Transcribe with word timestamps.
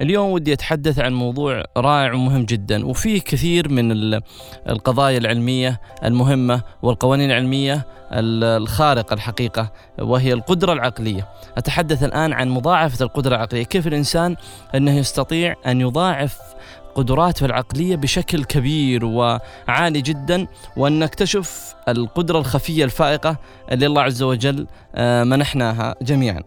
اليوم 0.00 0.30
ودي 0.30 0.52
أتحدث 0.52 0.98
عن 0.98 1.14
موضوع 1.14 1.64
رائع 1.76 2.12
ومهم 2.12 2.44
جدا 2.44 2.86
وفيه 2.86 3.20
كثير 3.20 3.68
من 3.68 4.20
القضايا 4.68 5.18
العلمية 5.18 5.80
المهمة 6.04 6.62
والقوانين 6.82 7.30
العلمية 7.30 7.86
الخارقة 8.12 9.14
الحقيقة 9.14 9.72
وهي 9.98 10.32
القدرة 10.32 10.72
العقلية. 10.72 11.28
أتحدث 11.56 12.02
الآن 12.02 12.32
عن 12.32 12.48
مضاعفة 12.48 13.04
القدرة 13.04 13.36
العقلية 13.36 13.62
كيف 13.62 13.86
الإنسان 13.86 14.36
أنه 14.74 14.96
يستطيع 14.98 15.54
أن 15.66 15.80
يضاعف 15.80 16.38
قدراته 16.94 17.46
العقلية 17.46 17.96
بشكل 17.96 18.44
كبير 18.44 19.04
وعالي 19.04 20.00
جدا 20.00 20.46
وأن 20.76 20.98
نكتشف 20.98 21.74
القدرة 21.88 22.38
الخفية 22.38 22.84
الفائقة 22.84 23.36
اللي 23.72 23.86
الله 23.86 24.02
عز 24.02 24.22
وجل 24.22 24.66
آه، 24.94 25.24
منحناها 25.24 25.94
جميعا. 26.02 26.42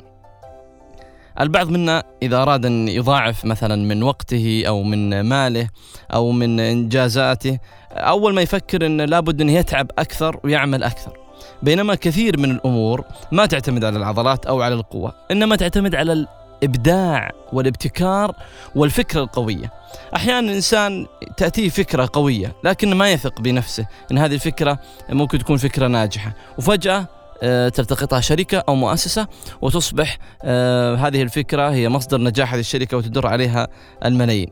البعض 1.39 1.69
منا 1.69 2.03
إذا 2.21 2.37
أراد 2.37 2.65
أن 2.65 2.87
يضاعف 2.87 3.45
مثلا 3.45 3.75
من 3.75 4.03
وقته 4.03 4.63
أو 4.67 4.83
من 4.83 5.21
ماله 5.21 5.69
أو 6.13 6.31
من 6.31 6.59
إنجازاته 6.59 7.59
أول 7.91 8.33
ما 8.33 8.41
يفكر 8.41 8.85
أنه 8.85 9.05
لابد 9.05 9.41
أنه 9.41 9.51
يتعب 9.51 9.91
أكثر 9.99 10.39
ويعمل 10.43 10.83
أكثر. 10.83 11.17
بينما 11.61 11.95
كثير 11.95 12.39
من 12.39 12.51
الأمور 12.51 13.03
ما 13.31 13.45
تعتمد 13.45 13.83
على 13.83 13.97
العضلات 13.97 14.45
أو 14.45 14.61
على 14.61 14.73
القوة 14.73 15.13
إنما 15.31 15.55
تعتمد 15.55 15.95
على 15.95 16.25
الإبداع 16.63 17.31
والابتكار 17.53 18.35
والفكرة 18.75 19.21
القوية. 19.21 19.73
أحيانا 20.15 20.39
الإنسان 20.39 21.07
تأتيه 21.37 21.69
فكرة 21.69 22.09
قوية 22.13 22.55
لكن 22.63 22.93
ما 22.93 23.11
يثق 23.11 23.41
بنفسه 23.41 23.87
أن 24.11 24.17
هذه 24.17 24.33
الفكرة 24.33 24.79
ممكن 25.09 25.39
تكون 25.39 25.57
فكرة 25.57 25.87
ناجحة 25.87 26.33
وفجأة 26.57 27.07
تلتقطها 27.69 28.21
شركة 28.21 28.63
أو 28.69 28.75
مؤسسة 28.75 29.27
وتصبح 29.61 30.17
آه، 30.43 30.95
هذه 30.95 31.21
الفكرة 31.21 31.69
هي 31.69 31.89
مصدر 31.89 32.21
نجاح 32.21 32.53
هذه 32.53 32.59
الشركة 32.59 32.97
وتدر 32.97 33.27
عليها 33.27 33.67
الملايين. 34.05 34.49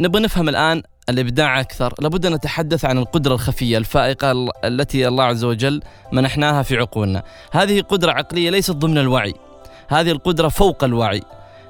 نبغى 0.00 0.22
نفهم 0.22 0.48
الآن 0.48 0.82
الإبداع 1.08 1.60
أكثر. 1.60 1.94
لابد 2.00 2.26
أن 2.26 2.34
نتحدث 2.34 2.84
عن 2.84 2.98
القدرة 2.98 3.34
الخفية 3.34 3.78
الفائقة 3.78 4.48
التي 4.64 5.08
الله 5.08 5.24
عز 5.24 5.44
وجل 5.44 5.82
منحناها 6.12 6.62
في 6.62 6.76
عقولنا. 6.76 7.22
هذه 7.52 7.80
قدرة 7.80 8.12
عقلية 8.12 8.50
ليست 8.50 8.70
ضمن 8.70 8.98
الوعي. 8.98 9.34
هذه 9.88 10.10
القدرة 10.10 10.48
فوق 10.48 10.84
الوعي. 10.84 11.22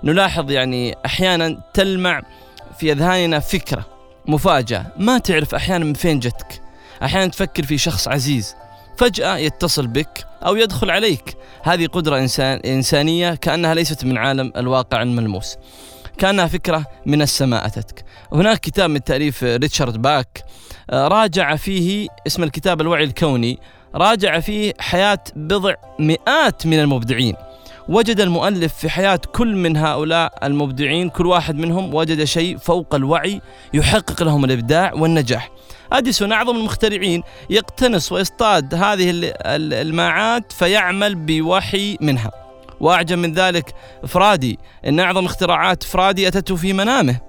نلاحظ 0.05 0.51
يعني 0.51 0.97
أحيانا 1.07 1.61
تلمع 1.75 2.23
في 2.79 2.93
أذهاننا 2.93 3.39
فكرة 3.39 3.87
مفاجأة. 4.27 4.87
ما 4.97 5.19
تعرف 5.19 5.55
أحيانا 5.55 5.85
من 5.85 5.95
فين 5.95 6.19
جتك. 6.19 6.63
أحيانا 7.03 7.31
تفكر 7.31 7.63
في 7.63 7.79
شخص 7.79 8.09
عزيز. 8.09 8.55
فجأة 9.01 9.37
يتصل 9.37 9.87
بك 9.87 10.27
أو 10.47 10.57
يدخل 10.57 10.91
عليك. 10.91 11.37
هذه 11.63 11.87
قدرة 11.87 12.19
إنسان 12.19 12.59
إنسانية 12.59 13.35
كأنها 13.35 13.75
ليست 13.75 14.05
من 14.05 14.19
عالم 14.19 14.53
الواقع 14.57 15.03
الملموس. 15.03 15.57
كأنها 16.19 16.47
فكرة 16.47 16.87
من 17.07 17.23
السماء 17.23 17.67
أتتك. 17.67 18.05
هناك 18.33 18.61
كتاب 18.61 18.91
من 18.91 19.05
تأليف 19.05 19.45
ريتشارد 19.45 20.03
باك 20.03 20.45
آه، 20.91 21.09
راجع 21.09 21.57
فيه 21.57 22.09
اسم 22.27 22.43
الكتاب 22.43 22.81
الوعي 22.81 23.05
الكوني 23.05 23.59
راجع 23.95 24.41
فيه 24.41 24.73
حياة 24.79 25.25
بضع 25.37 25.75
مئات 25.99 26.67
من 26.67 26.81
المبدعين. 26.81 27.35
وجد 27.91 28.21
المؤلف 28.21 28.75
في 28.75 28.91
حياة 28.91 29.21
كل 29.35 29.57
من 29.57 29.77
هؤلاء 29.77 30.33
المبدعين 30.43 31.09
كل 31.09 31.27
واحد 31.27 31.55
منهم 31.55 31.95
وجد 31.95 32.25
شيء 32.25 32.57
فوق 32.57 32.95
الوعي 32.95 33.41
يحقق 33.75 34.23
لهم 34.23 34.45
الإبداع 34.45 34.93
والنجاح. 34.95 35.51
أديسون 35.93 36.33
أعظم 36.33 36.57
المخترعين 36.57 37.23
يقتنص 37.51 38.13
ويصطاد 38.13 38.75
هذه 38.75 39.33
الماعات 39.47 40.53
فيعمل 40.53 41.15
بوحي 41.15 41.99
منها. 42.01 42.31
وأعجب 42.81 43.19
من 43.19 43.33
ذلك 43.33 43.75
فرادي 44.07 44.59
إن 44.87 45.01
أعظم 45.01 45.25
اختراعات 45.25 45.83
فرادي 45.83 46.29
أتته 46.29 46.57
في 46.57 46.73
منامه. 46.73 47.21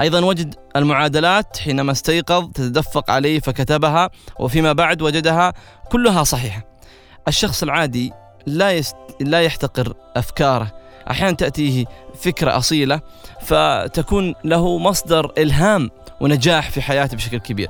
أيضا 0.00 0.24
وجد 0.24 0.54
المعادلات 0.76 1.56
حينما 1.56 1.92
استيقظ 1.92 2.50
تتدفق 2.52 3.10
عليه 3.10 3.40
فكتبها 3.40 4.10
وفيما 4.40 4.72
بعد 4.72 5.02
وجدها 5.02 5.52
كلها 5.90 6.24
صحيحة. 6.24 6.62
الشخص 7.28 7.62
العادي 7.62 8.12
لا 8.48 8.72
يست... 8.72 8.96
لا 9.20 9.42
يحتقر 9.42 9.94
أفكاره. 10.16 10.72
أحيانا 11.10 11.36
تأتيه 11.36 11.84
فكرة 12.20 12.56
أصيلة 12.56 13.00
فتكون 13.40 14.34
له 14.44 14.78
مصدر 14.78 15.32
إلهام 15.38 15.90
ونجاح 16.20 16.70
في 16.70 16.82
حياته 16.82 17.16
بشكل 17.16 17.38
كبير. 17.38 17.68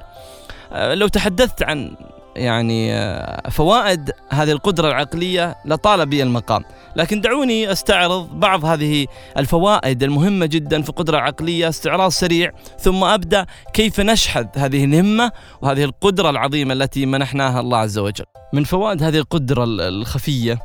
أه، 0.73 0.95
لو 0.95 1.09
تحدثت 1.09 1.63
عن 1.63 1.97
يعني 2.39 2.95
أه، 2.95 3.51
فوائد 3.51 4.11
هذه 4.31 4.53
القدرة 4.53 4.89
العقلية 4.89 5.57
لطال 5.65 6.07
بي 6.07 6.23
المقام. 6.23 6.65
لكن 6.97 7.21
دعوني 7.21 7.73
استعرض 7.73 8.41
بعض 8.41 8.65
هذه 8.65 9.07
الفوائد 9.37 10.03
المهمة 10.03 10.47
جدا 10.47 10.83
في 10.83 10.89
القدرة 10.89 11.19
العقلية 11.19 11.69
استعراض 11.69 12.11
سريع 12.11 12.51
ثم 12.79 13.05
أبدأ 13.05 13.47
كيف 13.73 14.01
نشحذ 14.01 14.47
هذه 14.57 14.85
الهمة 14.85 15.33
وهذه 15.63 15.85
القدرة 15.85 16.31
العظيمة 16.31 16.75
التي 16.75 17.07
منحناها 17.07 17.61
الله 17.61 17.79
عز 17.79 17.99
وجل. 17.99 18.25
من 18.53 18.65
فوائد 18.65 19.03
هذه 19.03 19.19
القدرة 19.19 19.65
الخفية 19.65 20.59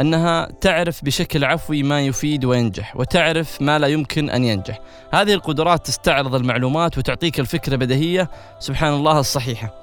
أنها 0.00 0.48
تعرف 0.60 1.04
بشكل 1.04 1.44
عفوي 1.44 1.82
ما 1.82 2.00
يفيد 2.00 2.44
وينجح 2.44 2.96
وتعرف 2.96 3.62
ما 3.62 3.78
لا 3.78 3.86
يمكن 3.86 4.30
أن 4.30 4.44
ينجح. 4.44 4.80
هذه 5.12 5.34
القدرات 5.34 5.86
تستعرض 5.86 6.34
المعلومات 6.34 6.98
وتعطيك 6.98 7.40
الفكرة 7.40 7.76
بديهية 7.76 8.30
سبحان 8.58 8.92
الله 8.92 9.20
الصحيحة. 9.20 9.79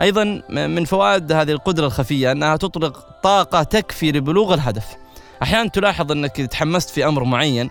أيضا 0.00 0.42
من 0.50 0.84
فوائد 0.84 1.32
هذه 1.32 1.50
القدرة 1.50 1.86
الخفية 1.86 2.32
أنها 2.32 2.56
تطلق 2.56 3.06
طاقة 3.22 3.62
تكفي 3.62 4.12
لبلوغ 4.12 4.54
الهدف. 4.54 4.86
أحيانا 5.42 5.68
تلاحظ 5.68 6.12
أنك 6.12 6.36
تحمست 6.36 6.90
في 6.90 7.06
أمر 7.06 7.24
معين 7.24 7.70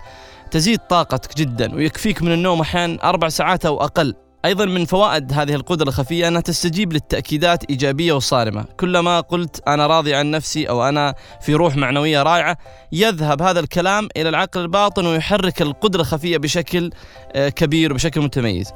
تزيد 0.51 0.79
طاقتك 0.79 1.37
جدا 1.37 1.75
ويكفيك 1.75 2.21
من 2.21 2.31
النوم 2.31 2.61
أحيانا 2.61 3.09
أربع 3.09 3.29
ساعات 3.29 3.65
أو 3.65 3.83
أقل. 3.83 4.15
أيضا 4.45 4.65
من 4.65 4.85
فوائد 4.85 5.33
هذه 5.33 5.55
القدرة 5.55 5.87
الخفية 5.87 6.27
أنها 6.27 6.41
تستجيب 6.41 6.93
للتأكيدات 6.93 7.63
إيجابية 7.69 8.13
وصارمة. 8.13 8.65
كلما 8.79 9.19
قلت 9.19 9.61
أنا 9.67 9.87
راضي 9.87 10.15
عن 10.15 10.31
نفسي 10.31 10.69
أو 10.69 10.89
أنا 10.89 11.15
في 11.41 11.53
روح 11.55 11.75
معنوية 11.75 12.23
رائعة 12.23 12.57
يذهب 12.91 13.41
هذا 13.41 13.59
الكلام 13.59 14.09
إلى 14.17 14.29
العقل 14.29 14.61
الباطن 14.61 15.05
ويحرك 15.05 15.61
القدرة 15.61 16.01
الخفية 16.01 16.37
بشكل 16.37 16.91
آه، 17.33 17.49
كبير 17.49 17.91
وبشكل 17.91 18.21
متميز. 18.21 18.71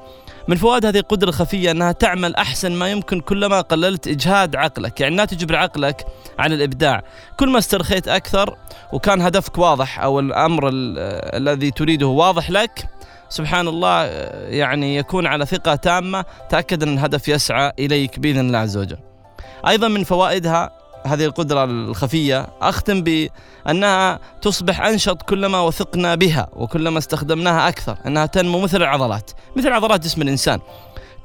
من 0.48 0.56
فوائد 0.56 0.86
هذه 0.86 1.00
القدرة 1.00 1.30
الخفية 1.30 1.72
أنها 1.72 1.92
تعمل 1.92 2.36
أحسن 2.36 2.72
ما 2.72 2.92
يمكن 2.92 3.20
كلما 3.20 3.62
قللت 3.62 4.08
إجهاد 4.08 4.56
عقلك 4.56 5.00
يعني 5.02 5.16
لا 5.16 5.26
تجبر 5.26 5.56
عقلك 5.56 6.06
على 6.40 6.56
الإبداع. 6.56 7.04
كل 7.40 7.50
ما 7.50 7.58
استرخيت 7.58 8.08
أكثر 8.08 8.58
وكان 8.94 9.22
هدفك 9.22 9.58
واضح 9.58 10.00
أو 10.00 10.20
الأمر 10.20 10.70
الذي 10.74 11.72
تريده 11.72 12.08
واضح 12.08 12.52
لك 12.52 12.86
سبحان 13.34 13.68
الله 13.68 14.04
يعني 14.62 14.96
يكون 14.96 15.28
على 15.28 15.46
ثقة 15.46 15.76
تامة 15.76 16.26
تأكد 16.50 16.84
أن 16.84 16.94
الهدف 16.94 17.28
يسعى 17.28 17.72
إليك 17.80 18.20
بإذن 18.20 18.40
الله 18.40 18.58
عز 18.58 18.78
وجل. 18.78 18.98
أيضا 19.68 19.88
من 19.88 20.04
فوائدها 20.04 20.72
هذه 21.06 21.26
القدرة 21.26 21.64
الخفية 21.64 22.48
أختم 22.62 23.02
بأنها 23.02 24.20
تصبح 24.42 24.82
أنشط 24.82 25.22
كلما 25.22 25.60
وثقنا 25.62 26.16
بها 26.16 26.48
وكلما 26.54 26.98
استخدمناها 26.98 27.68
أكثر 27.68 27.98
أنها 28.08 28.26
تنمو 28.26 28.60
مثل 28.60 28.78
العضلات. 28.78 29.32
مثل 29.56 29.72
عضلات 29.72 30.04
جسم 30.04 30.22
الإنسان. 30.22 30.60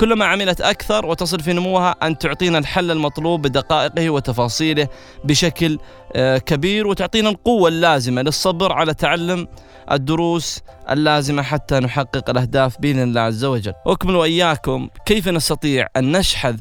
كلما 0.00 0.25
عملت 0.25 0.60
أكثر 0.60 1.06
وتصل 1.06 1.41
في 1.41 1.53
نموها 1.53 1.91
أن 2.03 2.19
تعطينا 2.19 2.59
الحل 2.59 2.91
المطلوب 2.91 3.42
بدقائقه 3.42 4.10
وتفاصيله 4.10 4.88
بشكل 5.25 5.78
آه، 6.12 6.38
كبير 6.38 6.86
وتعطينا 6.86 7.28
القوة 7.28 7.69
اللازمة 7.69 8.22
للصبر 8.22 8.72
على 8.72 8.94
تعلم 8.94 9.48
الدروس 9.92 10.60
اللازمة 10.91 11.42
حتى 11.42 11.81
نحقق 11.81 12.31
الأهداف 12.31 12.81
بإذن 12.81 13.03
الله 13.03 13.20
عز 13.20 13.44
وجل. 13.44 13.72
أكمل 13.86 14.16
وإياكم. 14.16 14.88
كيف 15.06 15.28
نستطيع 15.28 15.86
أن 15.97 16.12
نشحذ 16.16 16.56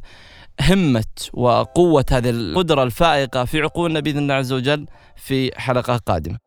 همة 0.61 1.03
وقوة 1.33 2.05
هذه 2.11 2.29
القدرة 2.29 2.83
الفائقة 2.83 3.45
في 3.45 3.61
عقولنا 3.61 3.99
بإذن 3.99 4.17
الله 4.17 4.33
عز 4.33 4.53
وجل 4.53 4.85
في 5.15 5.51
حلقة 5.59 5.97
قادمة؟ 5.97 6.46